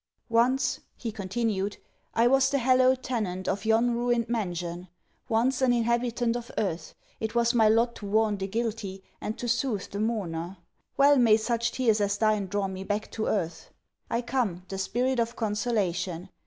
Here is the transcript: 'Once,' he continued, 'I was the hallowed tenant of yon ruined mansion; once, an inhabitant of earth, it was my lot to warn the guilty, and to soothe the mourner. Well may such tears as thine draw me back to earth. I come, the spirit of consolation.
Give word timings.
'Once,' 0.29 0.79
he 0.97 1.11
continued, 1.11 1.77
'I 2.15 2.25
was 2.25 2.49
the 2.49 2.57
hallowed 2.57 3.03
tenant 3.03 3.47
of 3.47 3.65
yon 3.65 3.91
ruined 3.91 4.27
mansion; 4.27 4.87
once, 5.29 5.61
an 5.61 5.71
inhabitant 5.71 6.35
of 6.35 6.49
earth, 6.57 6.95
it 7.19 7.35
was 7.35 7.53
my 7.53 7.69
lot 7.69 7.93
to 7.93 8.07
warn 8.07 8.35
the 8.35 8.47
guilty, 8.47 9.03
and 9.21 9.37
to 9.37 9.47
soothe 9.47 9.87
the 9.91 9.99
mourner. 9.99 10.57
Well 10.97 11.17
may 11.19 11.37
such 11.37 11.73
tears 11.73 12.01
as 12.01 12.17
thine 12.17 12.47
draw 12.47 12.67
me 12.67 12.83
back 12.83 13.11
to 13.11 13.27
earth. 13.27 13.69
I 14.09 14.23
come, 14.23 14.63
the 14.69 14.79
spirit 14.79 15.19
of 15.19 15.35
consolation. 15.35 16.29